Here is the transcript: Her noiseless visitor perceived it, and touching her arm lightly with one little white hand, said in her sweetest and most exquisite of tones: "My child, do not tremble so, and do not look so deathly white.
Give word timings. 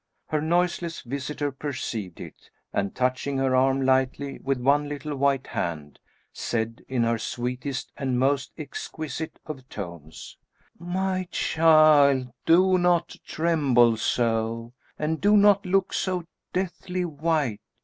Her 0.29 0.41
noiseless 0.41 1.01
visitor 1.01 1.51
perceived 1.51 2.19
it, 2.19 2.49
and 2.73 2.95
touching 2.95 3.37
her 3.37 3.55
arm 3.55 3.85
lightly 3.85 4.39
with 4.39 4.57
one 4.59 4.89
little 4.89 5.15
white 5.15 5.45
hand, 5.45 5.99
said 6.33 6.83
in 6.87 7.03
her 7.03 7.19
sweetest 7.19 7.91
and 7.97 8.17
most 8.17 8.51
exquisite 8.57 9.37
of 9.45 9.69
tones: 9.69 10.37
"My 10.79 11.27
child, 11.29 12.33
do 12.47 12.79
not 12.79 13.15
tremble 13.27 13.95
so, 13.95 14.73
and 14.97 15.21
do 15.21 15.37
not 15.37 15.67
look 15.67 15.93
so 15.93 16.25
deathly 16.51 17.05
white. 17.05 17.61